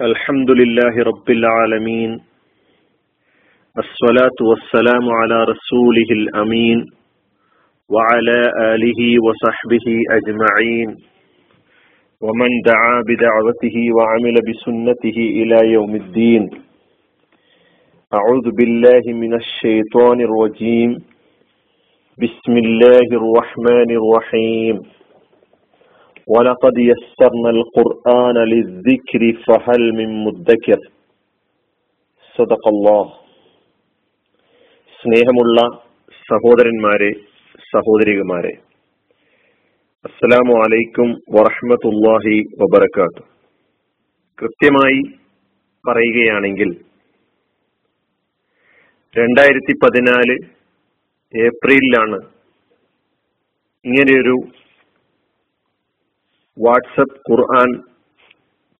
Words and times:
الحمد 0.00 0.50
لله 0.50 1.02
رب 1.06 1.30
العالمين 1.30 2.20
الصلاة 3.78 4.38
والسلام 4.40 5.10
على 5.10 5.44
رسوله 5.44 6.08
الأمين 6.10 6.86
وعلى 7.88 8.52
آله 8.74 9.00
وصحبه 9.24 9.86
أجمعين. 10.10 10.96
ومن 12.20 12.50
دعا 12.66 13.02
بدعوته 13.08 13.76
وعمل 13.96 14.34
بسنته 14.48 15.16
إلى 15.16 15.72
يوم 15.72 15.94
الدين. 15.94 16.50
أعوذ 18.14 18.50
بالله 18.50 19.02
من 19.06 19.34
الشيطان 19.34 20.20
الرجيم. 20.20 20.90
بسم 22.18 22.56
الله 22.56 23.08
الرحمن 23.12 23.90
الرحيم. 24.00 25.03
ولقد 26.27 26.75
يسرنا 26.83 27.49
القرآن 27.49 28.37
للذكر 28.45 29.21
فهل 29.45 29.81
من 29.93 30.09
مدكر 30.25 30.79
صدق 32.35 32.63
الله 32.67 33.03
സ്നേഹമുള്ള 34.99 35.57
സഹോദരന്മാരെ 36.27 37.09
സഹോദരികമാരെ 37.73 38.51
അസ്സലാമു 40.05 40.53
അലൈക്കും 40.63 41.07
വറഹ്മത്തുള്ളാഹി 41.35 42.35
വബറകാത്തു 42.59 43.23
കൃത്യമായി 44.37 44.99
പറയുകയാണെങ്കിൽ 45.85 46.69
രണ്ടായിരത്തി 49.15 49.73
പതിനാല് 49.77 50.35
ഏപ്രിലിലാണ് 51.33 52.19
ഇങ്ങനെയൊരു 53.85 54.35
വാട്സപ്പ് 56.56 57.20
ഖുർആൻ 57.30 57.70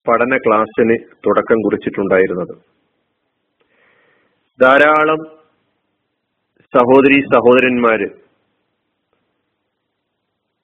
പഠന 0.06 0.37
ക്ലാസ്സിന് 0.37 0.96
തുടക്കം 1.27 1.59
കുറിച്ചിട്ടുണ്ടായിരുന്നത്. 1.62 2.55
ധാരാളം 4.60 5.21
സഹോദരി 6.74 7.18
സഹോദരന്മാര് 7.35 8.09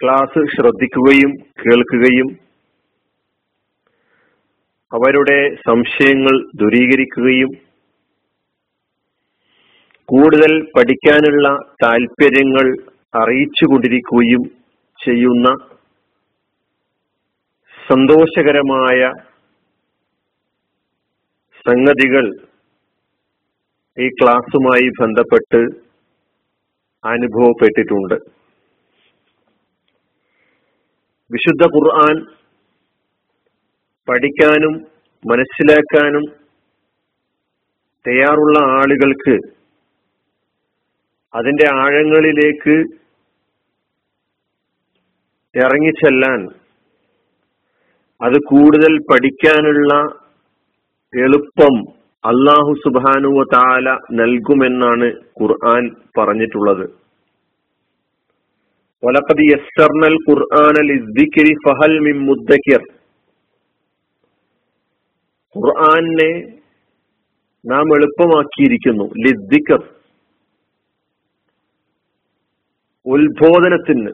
ക്ലാസ് 0.00 0.40
ശ്രദ്ധിക്കുകയും 0.54 1.32
കേൾക്കുകയും 1.62 2.28
അവരുടെ 4.92 5.38
സംശയങ്ങൾ 5.68 6.36
ദൂരീകരിക്കുകയും 6.56 7.50
കൂടുതൽ 10.08 10.52
പഠിക്കാനുള്ള 10.70 11.48
താല്പര്യങ്ങൾ 11.84 12.66
അറിയിച്ചുകൊണ്ടിരിക്കുകയും 13.22 14.42
ചെയ്യുന്ന 14.98 15.48
സന്തോഷകരമായ 17.90 18.98
സംഗതികൾ 21.66 22.26
ഈ 23.98 24.06
ക്ലാസ്സുമായി 24.08 24.88
ബന്ധപ്പെട്ട് 25.00 25.60
അനുഭവപ്പെട്ടിട്ടുണ്ട്. 27.04 28.14
വിശുദ്ധ 31.30 31.64
ഖുർആൻ 31.74 32.16
പഠിക്കാനും 34.08 34.74
മനസ്സിലാക്കാനും 35.24 36.24
തയ്യാറുള്ള 38.08 38.58
ആളുകൾക്ക് 38.78 39.36
അതിന്റെ 41.34 41.66
ആഴങ്ങളിലേക്ക് 41.82 42.76
ഇറങ്ങിച്ചെല്ലാൻ 45.54 46.59
അത് 48.22 48.38
കൂടുതൽ 48.46 48.98
പഠിക്കാനുള്ള 48.98 49.94
എളുപ്പം 51.20 51.74
അള്ളാഹു 52.24 52.72
സുബാനുവ 52.74 53.44
താല 53.54 53.98
നൽകുമെന്നാണ് 54.12 55.12
ഖുർആൻ 55.42 55.96
പറഞ്ഞിട്ടുള്ളത്. 56.18 56.90
വലക്കത് 59.04 59.42
യസ്സർനൽ 59.42 60.16
ഖുർആനൽ 60.30 60.92
ഇദ്ദിക്കിരി 60.92 61.54
ഫഹൽ 61.66 61.98
മിം 61.98 62.26
മുദ്ദക്കിർ. 62.26 62.82
ഖുർആനെ 65.56 66.32
നാം 67.66 67.88
എളുപ്പമാക്കിയിരിക്കുന്നു 67.96 69.04
ലിദ്ദിക്കർ. 69.04 69.82
ഉത്ബോധനത്തിന് 73.06 74.12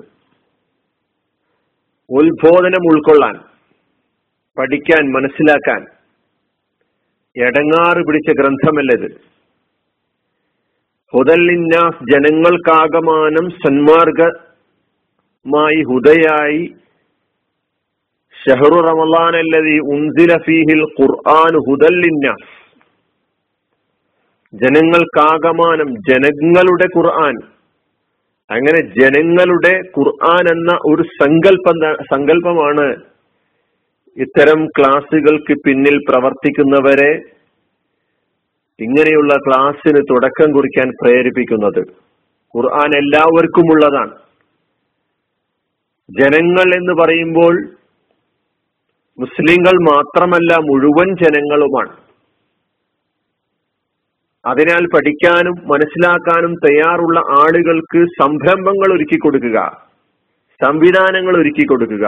ഉത്ബോധനം 2.10 2.84
ഉൾക്കൊള്ളാൻ. 2.92 3.55
പഠിക്കാൻ 4.58 5.12
മനസ്സിലാക്കാൻ. 5.12 5.80
എടങ്ങാറ് 7.36 8.06
പിടിച്ച 8.06 8.30
ഗ്രന്ഥമല്ലത്. 8.30 9.08
ഹുദല്ലിന്നാസ് 11.12 11.98
ജനങ്ങൾക്കാകമാനം 12.12 13.50
സന്മാർഗമായി 13.50 14.40
ഹുദയായി 15.82 16.62
ഷഹറു 18.42 18.78
റമലാൻ 18.80 19.34
അല്ലതി 19.38 19.78
ഉൻസില 19.78 20.32
ഫീഹിൽ 20.46 20.82
ഖുർആൻ 21.00 21.52
ഹുദല്ലിന്നാസ് 21.68 22.54
ജനങ്ങൾക്കാകമാനം 24.54 25.88
ജനങ്ങളുടെ 26.10 26.88
ഖുർആൻ. 26.98 27.34
അങ്ങനെ 28.50 28.80
ജനങ്ങളുടെ 29.00 29.74
ഖുർആൻ 29.98 30.44
എന്ന 30.54 30.72
ഒരു 30.84 31.02
സങ്കല്പ 31.02 31.66
സങ്കല്പമാണ് 32.14 33.15
ഇത്തരം 34.16 34.60
ക്ലാസുകൾക്ക് 34.76 35.54
പിന്നിൽ 35.64 35.96
പ്രവർത്തിക്കുന്നവരെ 36.08 37.10
ഇങ്ങനെയുള്ള 38.80 39.32
ക്ലാസ്സിന് 39.46 40.00
തുടക്കം 40.10 40.48
കുറിക്കാൻ 40.52 40.88
പ്രേരിപ്പിക്കുന്നത് 41.00 41.82
ഖുർആൻ 42.54 42.90
എല്ലാവർക്കും 43.02 43.66
ഉള്ളതാണ് 43.74 44.14
ജനങ്ങൾ 46.08 46.68
എന്ന് 46.78 46.94
പറയുമ്പോൾ 47.00 47.54
മുസ്ലിങ്ങൾ 49.18 49.74
മാത്രമല്ല 49.90 50.52
മുഴുവൻ 50.68 51.08
ജനങ്ങളുമാണ്. 51.22 51.92
അതിനാൽ 54.44 54.82
പഠിക്കാനും 54.94 55.56
മനസ്സിലാക്കാനും 55.72 56.52
തയ്യാറുള്ള 56.64 57.18
ആളുകൾക്ക് 57.42 58.00
സംരംഭങ്ങൾ 58.20 58.88
ഒരുക്കി 58.96 59.18
കൊടുക്കുക 59.18 59.58
സംവിധാനങ്ങൾ 60.60 61.34
ഒരുക്കി 61.40 61.64
കൊടുക്കുക. 61.66 62.06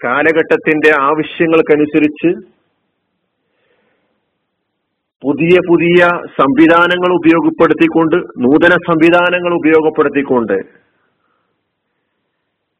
കാലഘട്ടത്തിന്റെ 0.00 0.90
ആവശ്യങ്ങൾക്കനുസരിച്ച് 1.02 2.30
പുതിയ 5.22 5.56
പുതിയ 5.68 6.00
സംവിധാനങ്ങൾ 6.40 7.10
ഉപയോഗപ്പെടുത്തിക്കൊണ്ട് 7.14 8.16
നൂതന 8.38 8.74
സംവിധാനങ്ങൾ 8.88 9.52
ഉപയോഗപ്പെടുത്തിക്കൊണ്ട് 9.54 10.56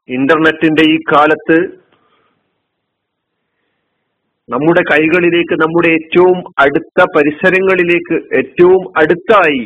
ഇന്റർനെറ്റിന്റെ 0.08 0.84
ഈ 0.90 0.96
കാലത്ത് 1.12 1.56
നമ്മുടെ 4.48 4.82
കൈകളിലേക്ക് 4.82 5.54
നമ്മുടെ 5.54 5.88
ഏറ്റവും 5.90 6.36
അടുത്ത 6.58 7.06
പരിസരങ്ങളിലേക്ക് 7.16 8.16
ഏറ്റവും 8.36 8.82
അടുത്തായി 8.96 9.64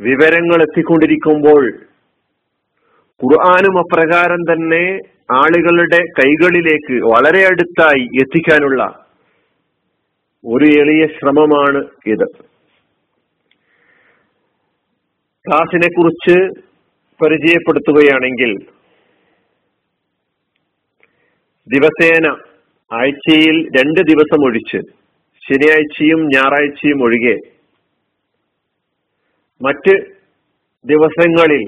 വിവരങ്ങൾ 0.00 0.58
എത്തിക്കൊണ്ടിരിക്കുമ്പോൾ 0.62 1.62
ഖുർആാനും 3.20 3.76
അപ്രകാരം 3.78 4.40
തന്നെ 4.42 4.84
ആളുകളുടെ 5.28 6.00
കൈകളിലേക്ക് 6.18 6.96
വളരെ 7.04 7.40
അടുത്തായി 7.46 8.04
എത്തിക്കാനുള്ള 8.22 8.82
ഒരു 10.44 10.66
എളിയ 10.80 11.06
ശ്രമമാണ് 11.06 11.80
ഇത്. 12.06 12.26
ക്ലാസിനെ 15.44 15.88
കുറിച്ച് 15.92 16.36
പരിചയപ്പെടുത്തുകയാണെങ്കിൽ 17.20 18.52
ദിവസേന 21.68 22.26
ആഴ്ചയിൽ 22.90 23.56
രണ്ട് 23.76 24.00
ദിവസം 24.00 24.44
ഒഴിച്ച് 24.44 24.80
ശനിയാഴ്ചയും 25.44 26.20
ഞായറാഴ്ചയും 26.26 27.02
ഒഴികെ 27.02 27.36
മറ്റ് 29.60 29.94
ദിവസങ്ങളിൽ 30.84 31.64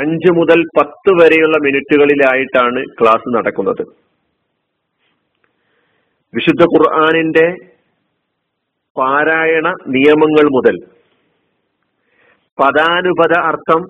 അഞ്ച് 0.00 0.30
മുതൽ 0.36 0.60
പത്ത് 0.78 1.10
വരെയുള്ള 1.20 1.56
മിനിറ്റുകളിലായിട്ടാണ് 1.64 2.80
ക്ലാസ് 3.00 3.28
നടക്കുന്നത്. 3.36 3.82
വിശുദ്ധ 6.34 6.62
ഖുർആാനിന്റെ 6.64 7.46
പാരായണ 8.96 9.68
നിയമങ്ങൾ 9.96 10.46
മുതൽ 10.56 10.76
പദാനുപത 12.58 13.34
അർത്ഥം 13.50 13.82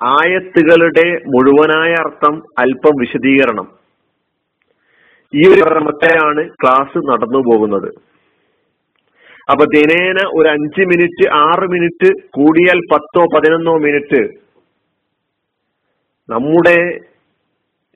ആയത്തുകളുടെ 0.00 1.06
മുഴുവനായ 1.32 1.90
അർത്ഥം 2.04 2.34
അല്പം 2.58 2.94
വിശദീകരണം. 2.96 3.66
ഈ 5.34 5.42
ഒരു 5.52 5.62
ക്രമത്തെയാണ് 5.68 6.42
ക്ലാസ് 6.50 6.98
നടന്നു 7.10 7.40
പോകുന്നത്. 7.48 7.90
അപ്പൊ 9.52 9.64
ദിനേന 9.64 10.18
ഒരു 10.38 10.48
അഞ്ച് 10.48 10.82
മിനിറ്റ് 10.92 11.24
ആറ് 11.38 11.66
മിനിറ്റ് 11.72 12.08
കൂടിയാൽ 12.38 12.80
പത്തോ 12.92 13.22
പതിനൊന്നോ 13.34 13.74
മിനിറ്റ് 13.78 14.20
നമ്മുടെ 16.30 16.78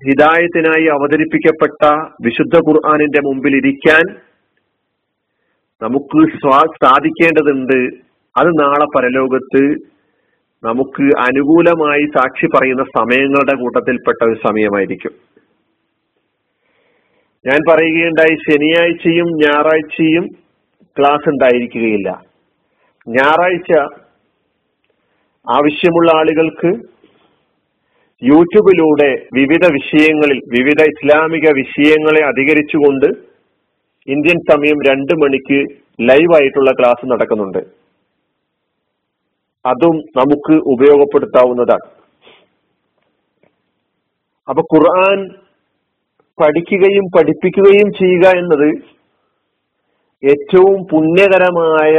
ഹിതായത്തിനായി 0.06 0.86
അവതരിപ്പിക്കപ്പെട്ട 0.86 1.82
വിശുദ്ധ 2.20 2.56
ഖുർആാനിന്റെ 2.68 3.20
മുമ്പിൽ 3.26 3.56
ഇരിക്കാൻ 3.56 4.16
നമുക്ക് 5.82 6.28
സ്വാ 6.38 6.58
സാധിക്കേണ്ടതുണ്ട്. 6.84 7.78
അത് 8.36 8.46
നാളെ 8.46 8.86
പരലോകത്ത് 8.96 9.62
നമുക്ക് 10.66 11.02
അനുകൂലമായി 11.02 12.04
സാക്ഷി 12.16 12.46
പറയുന്ന 12.46 12.82
സമയങ്ങളുടെ 12.82 13.56
കൂട്ടത്തിൽപ്പെട്ട 13.60 14.24
ഒരു 14.24 14.34
സമയമായിരിക്കും. 14.46 15.12
ഞാൻ 17.46 17.60
പറയുകയുണ്ടായി 17.70 18.36
ശനിയാഴ്ചയും 18.36 19.26
ഞായറാഴ്ചയും 19.26 20.26
ക്ലാസ് 20.98 21.28
ഉണ്ടായിരിക്കുകയില്ല. 21.28 22.22
ഞായറാഴ്ച 23.08 23.72
ആവശ്യമുള്ള 25.56 26.10
ആളുകൾക്ക് 26.16 26.94
യൂട്യൂബിലൂടെ 28.22 29.08
വിവിധ 29.38 29.64
വിഷയങ്ങളിൽ 29.76 30.38
വിവിധ 30.56 30.80
ഇസ്ലാമിക 30.92 31.46
വിഷയങ്ങളെ 31.58 32.22
അധികരിച്ചുകൊണ്ട് 32.30 33.06
ഇന്ത്യൻ 34.08 34.38
സമയം 34.50 34.78
രണ്ട് 34.88 35.12
മണിക്ക് 35.22 35.58
ലൈവായിട്ടുള്ള 36.08 36.70
ക്ലാസ് 36.70 37.04
നടക്കുന്നുണ്ട്. 37.12 37.58
അതും 39.64 39.96
നമുക്ക് 40.20 40.54
ഉപയോഗപ്പെടുത്താവുന്നതാണ്. 40.74 41.86
അപ്പൊ 44.48 44.62
ഖുർആൻ 44.72 45.20
പഠിക്കുകയും 46.42 47.06
പഠിപ്പിക്കുകയും 47.16 47.90
ചെയ്യുക 48.00 48.26
എന്നത് 48.42 48.68
ഏറ്റവും 50.22 50.78
പുണ്യകരമായ 50.90 51.96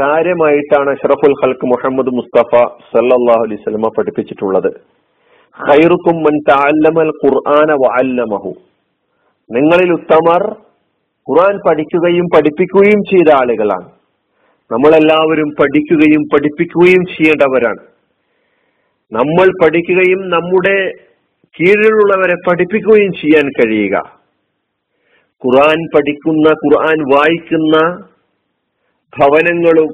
കാര്യമായിട്ടാണ് 0.00 0.90
അഷറഫുൽ 0.90 1.36
ഖൽക്ക് 1.42 1.66
മുഹമ്മദ് 1.66 2.12
മുസ്തഫ 2.18 2.52
സല്ലാഹു 2.92 3.42
അലൈഹി 3.46 3.90
പഠിപ്പിച്ചിട്ടുള്ളത്. 3.98 4.70
ഖൈറുക്കും 5.58 6.16
മൻ 6.16 6.34
തഅല്ലമൽ 6.50 7.10
ഖുർആന 7.22 7.72
വഅല്ലമഹു. 7.72 8.52
നിങ്ങളിൽ 9.50 9.90
ഉത്തമർ 9.92 10.42
ഖുർആൻ 11.26 11.56
പഠിക്കുകയും 11.66 12.26
പഠിപ്പിക്കുകയും 12.34 13.00
ചെയ്ത 13.10 13.30
ആളുകളാണ്. 13.40 13.88
നമ്മളെല്ലാവരും 14.70 15.50
പഠിക്കുകയും 15.60 16.22
പഠിപ്പിക്കുകയും 16.22 17.02
ചെയ്യേണ്ടവരാണ്. 17.06 17.82
നമ്മൾ 19.12 19.48
പഠിക്കുകയും 19.62 20.20
നമ്മുടെ 20.28 20.76
കീഴിലുള്ളവരെ 21.56 22.36
പഠിപ്പിക്കുകയും 22.48 23.12
ചെയ്യാൻ 23.12 23.48
കഴിയുക. 23.48 23.96
ഖുർആൻ 25.42 25.80
പഠിക്കുന്ന 25.94 26.48
ഖുർആൻ 26.62 26.98
വായിക്കുന്ന 27.14 27.76
ഭവനങ്ങളും 29.12 29.90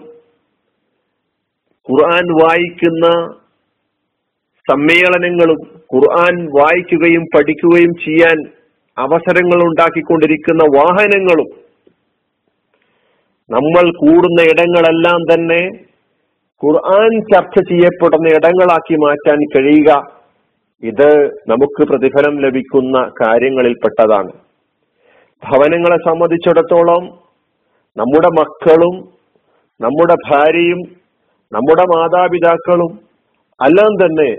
ഖുർആൻ 1.89 2.27
വായിക്കുന്ന 2.41 3.07
സമ്മേളനങ്ങളും 4.71 5.61
ഖുർആൻ 5.95 6.35
വായിക്കുകയും 6.59 7.25
പഠിക്കുകയും 7.25 7.93
ചെയ്യാൻ 8.07 8.39
അവസരങ്ങൾ 8.97 9.61
ഉണ്ടാക്കിക്കൊണ്ടിരിക്കുന്ന 9.67 10.63
വാഹനങ്ങളും 10.79 11.49
നമ്മൾ 13.51 13.85
കൂടുന്ന 13.99 14.41
ഇടങ്ങളെല്ലാം 14.43 15.21
തന്നെ 15.31 15.61
ഖുർആൻ 16.63 17.13
ചർച്ച 17.33 17.57
ചെയ്യപ്പെടുന്ന 17.71 18.29
ഇടങ്ങളാക്കി 18.29 18.97
മാറ്റാൻ 18.97 19.39
കഴിയുക. 19.45 19.91
ഇത് 20.83 21.11
നമുക്ക് 21.49 21.83
പ്രതിഫലം 21.89 22.35
ലഭിക്കുന്ന 22.41 23.11
കാര്യങ്ങളിൽപ്പെട്ടതാണ്. 23.21 24.33
ഭവനങ്ങളെ 25.43 25.99
സംബന്ധിച്ചിടത്തോളം 26.09 27.05
നമ്മുടെ 27.97 28.29
മക്കളും 28.41 28.95
നമ്മുടെ 29.81 30.15
ഭാര്യയും 30.29 30.81
നമ്മുടെ 31.53 31.85
മാതാപിതാക്കളും 31.97 32.93
എല്ലാം 33.61 33.93
തന്നെ 34.03 34.31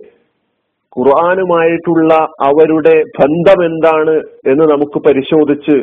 ഖുർആാനുമായിട്ടുള്ള 0.97 2.13
അവരുടെ 2.41 3.03
ബന്ധം 3.19 3.65
എന്താണ് 3.65 4.15
എന്ന് 4.47 4.63
നമുക്ക് 4.63 4.99
പരിശോധിച്ച് 4.99 5.75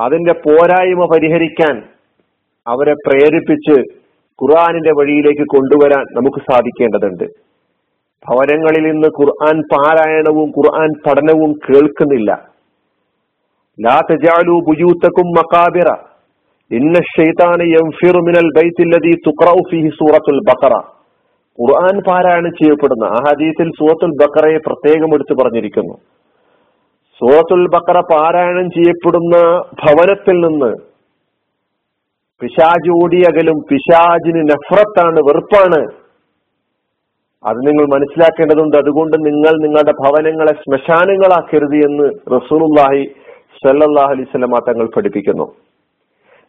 അതിന്റെ 0.00 0.32
പോരായ്മ 0.32 1.06
പരിഹരിക്കാൻ 1.06 1.82
അവരെ 2.66 2.92
പ്രേരിപ്പിച്ച് 2.92 3.80
ഖുർആാനിന്റെ 4.42 4.90
വഴിയിലേക്ക് 4.90 5.40
കൊണ്ടുവരാൻ 5.40 6.04
നമുക്ക് 6.12 6.40
സാധിക്കേണ്ടതുണ്ട്. 6.52 7.24
ഭവനങ്ങളിൽ 8.28 8.90
നിന്ന് 8.90 9.08
ഖുർആൻ 9.08 9.62
പാരായണവും 9.72 10.48
ഖുർആൻ 10.48 10.88
പഠനവും 11.06 11.52
കേൾക്കുന്നില്ല. 11.52 12.30
ലാ 13.80 14.00
ബുയൂത്തക്കും 14.60 15.28
ഇന്ന 16.70 16.98
ബൈത്തില്ലദീ 18.56 19.12
തുഖറഉ 19.26 19.62
ഫീഹി 19.70 19.88
സൂറത്തുൽ 19.88 20.40
ബഖറ. 20.50 20.99
ഖുർആൻ 21.60 21.96
പാരായണം 22.08 22.50
ചെയ്യപ്പെടുന്ന 22.50 23.04
ആ 23.04 23.18
ഹദീസിൽ 23.28 23.70
സൂറത്തുൽ 23.78 24.12
ബക്കറയെ 24.22 24.58
പ്രത്യേകം 24.66 25.14
എടുത്തു 25.14 25.34
പറഞ്ഞിരിക്കുന്നു. 25.34 25.94
സൂറത്തുൽ 27.20 27.64
ബക്കറ 27.74 27.98
പാരായണം 28.12 28.68
ചെയ്യപ്പെടുന്ന 28.70 29.36
ഭവനത്തിൽ 29.82 30.36
നിന്ന് 30.46 30.70
പിശാജ് 32.42 32.90
ഓടിയകലും 33.02 33.58
പിശാജിന് 33.70 34.42
നഫ്രത്താണ് 34.50 35.20
വെറുപ്പാണ്. 35.28 35.80
അത് 37.44 37.58
നിങ്ങൾ 37.66 37.84
മനസ്സിലാക്കേണ്ടതുണ്ട്. 37.94 38.76
അതുകൊണ്ട് 38.76 39.16
നിങ്ങൾ 39.26 39.52
നിങ്ങളുടെ 39.64 39.92
ഭവനങ്ങളെ 40.02 40.54
ശ്മശാനങ്ങളാക്കരുത് 40.62 41.76
എന്ന് 41.88 42.06
റസൂലുല്ലാഹി 42.36 43.02
സല്ലാഹു 43.60 44.10
അലൈവല്ലമ 44.14 44.58
തങ്ങൾ 44.68 44.88
പഠിപ്പിക്കുന്നു. 44.96 45.46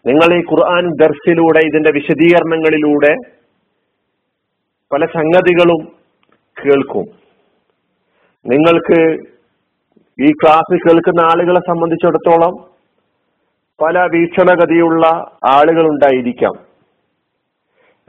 നിങ്ങൾ 0.05 0.29
ഈ 0.37 0.41
ഖുർആൻ 0.51 0.85
ദർസിലൂടെ 1.03 1.61
ഇതിന്റെ 1.69 1.91
വിശദീകരണങ്ങളിലൂടെ 1.99 3.13
പല 4.93 5.05
സംഗതികളും 5.05 5.81
കേൾക്കും. 6.59 7.05
നിങ്ങൾക്ക് 8.45 9.01
ഈ 10.21 10.31
ക്ലാസ് 10.31 10.73
കേൾക്കുന്ന 10.73 11.21
ആളുകളെ 11.25 11.59
സംബന്ധിച്ചിടത്തോളം 11.67 12.53
പല 13.83 14.07
വീക്ഷണഗതിയുള്ള 14.11 15.07
ആളുകൾ 15.45 15.89
ഉണ്ടായിരിക്കാം 15.89 16.55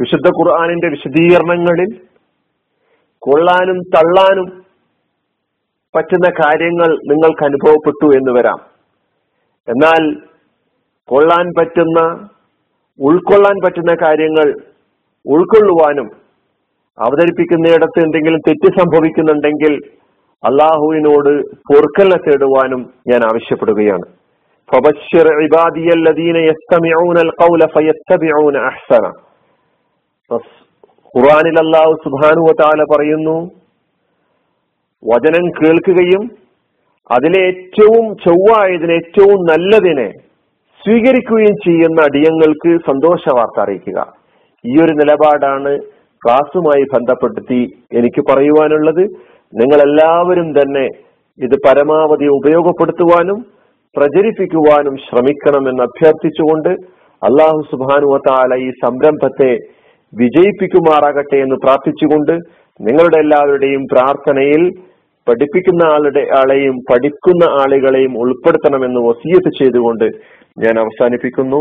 വിശുദ്ധ 0.01 0.29
ഖുർആാനിന്റെ 0.29 0.89
വിശദീകരണങ്ങളിൽ 0.89 2.01
കൊള്ളാനും 3.19 3.79
തള്ളാനും 3.97 4.65
പറ്റുന്ന 5.97 6.29
കാര്യങ്ങൾ 6.31 6.87
നിങ്ങൾക്ക് 6.87 7.45
അനുഭവപ്പെട്ടു 7.45 8.07
എന്ന് 8.17 8.33
വരാം. 8.41 8.61
എന്നാൽ 9.69 10.03
കൊള്ളാൻ 11.05 11.53
പറ്റുന്ന 11.59 12.29
ഉൾക്കൊള്ളാൻ 13.01 13.57
പറ്റുന്ന 13.65 13.95
കാര്യങ്ങൾ 14.03 14.49
ഉൾക്കൊള്ളുവാനും 15.27 16.22
അവതരിപ്പിക്കുന്നയിടത്ത് 17.01 17.99
എന്തെങ്കിലും 18.05 18.41
തെറ്റ് 18.49 18.69
സംഭവിക്കുന്നുണ്ടെങ്കിൽ 18.79 19.75
അള്ളാഹുവിനോട് 20.43 21.31
പൊറുക്കല്ല 21.69 22.15
തേടുവാനും 22.15 22.81
ഞാൻ 23.09 23.21
ആവശ്യപ്പെടുകയാണ്. 23.25 24.07
ഖുറാനിൽ 31.15 31.57
അള്ളാഹു 31.63 32.53
താല 32.61 32.83
പറയുന്നു 32.93 33.37
വചനം 35.05 35.45
കേൾക്കുകയും 35.49 36.23
അതിലെ 37.11 37.41
ഏറ്റവും 37.47 38.05
ചൊവ്വായതിനെ 38.27 38.93
ഏറ്റവും 38.93 39.41
നല്ലതിനെ 39.51 40.09
സ്വീകരിക്കുകയും 40.83 41.57
ചെയ്യുന്ന 41.67 42.01
അടിയങ്ങൾക്ക് 42.01 42.71
സന്തോഷ 42.91 43.35
വാർത്ത 43.37 43.59
അറിയിക്കുക. 43.61 43.99
ഈ 44.65 44.75
ഒരു 44.85 44.93
നിലപാടാണ് 44.93 45.73
ക്ലാസ്സുമായി 46.25 46.85
ബന്ധപ്പെടുത്തി 46.95 47.61
എനിക്ക് 47.99 48.23
പറയുവാനുള്ളത് 48.31 49.05
നിങ്ങൾ 49.53 49.79
എല്ലാവരും 49.89 50.49
തന്നെ 50.59 50.87
ഇത് 51.39 51.57
പരമാവധി 51.67 52.27
ഉപയോഗപ്പെടുത്തുവാനും 52.39 53.39
പ്രചരിപ്പിക്കുവാനും 53.97 54.95
ശ്രമിക്കണമെന്ന് 54.97 55.83
അഭ്യർത്ഥിച്ചുകൊണ്ട് 55.83 56.69
അള്ളാഹു 57.23 57.61
സുബാനു 57.71 58.17
താല 58.29 58.57
ഈ 58.57 58.71
സംരംഭത്തെ 58.85 59.51
വിജയിപ്പിക്കുമാറാകട്ടെ 60.13 61.37
എന്ന് 61.37 61.57
പ്രാർത്ഥിച്ചുകൊണ്ട് 61.57 62.33
നിങ്ങളുടെ 62.81 63.19
എല്ലാവരുടെയും 63.21 63.83
പ്രാർത്ഥനയിൽ 63.93 64.63
പഠിപ്പിക്കുന്ന 65.27 65.83
ആളുടെ 65.93 66.23
ആളെയും 66.39 66.77
പഠിക്കുന്ന 66.91 67.45
ആളുകളെയും 67.45 68.13
ഉൾപ്പെടുത്തണമെന്ന് 68.23 69.01
വസീയത്ത് 69.01 69.51
ചെയ്തുകൊണ്ട് 69.59 70.07
ഞാൻ 70.59 70.75
അവസാനിപ്പിക്കുന്നു. 70.79 71.61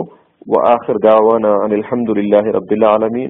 അലഹമുല്ലാഹി 1.66 2.52
റബ്ബിൽ 2.52 2.86
ആലമീൻ. 2.86 3.30